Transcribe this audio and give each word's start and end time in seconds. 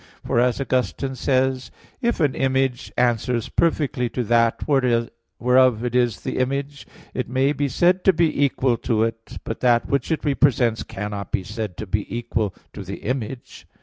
For 0.25 0.39
as 0.39 0.59
Augustine 0.59 1.13
says 1.13 1.69
(De 2.01 2.11
Trin. 2.11 2.11
vi, 2.11 2.11
10): 2.11 2.15
"If 2.15 2.19
an 2.19 2.33
image 2.35 2.91
answers 2.97 3.49
perfectly 3.49 4.09
to 4.09 4.23
that 4.23 4.67
whereof 4.67 5.85
it 5.85 5.93
is 5.93 6.21
the 6.21 6.39
image, 6.39 6.87
it 7.13 7.29
may 7.29 7.53
be 7.53 7.67
said 7.69 8.03
to 8.05 8.11
be 8.11 8.43
equal 8.43 8.77
to 8.77 9.03
it; 9.03 9.37
but 9.43 9.59
that 9.59 9.85
which 9.87 10.11
it 10.11 10.25
represents 10.25 10.81
cannot 10.81 11.31
be 11.31 11.43
said 11.43 11.77
to 11.77 11.85
be 11.85 12.17
equal 12.17 12.55
to 12.73 12.83
the 12.83 13.03
image." 13.03 13.67